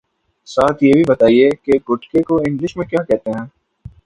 [0.47, 3.45] ساتھ یہ بھی بتائیے کہ گٹکے کو انگلش میں کیا کہتے ہیں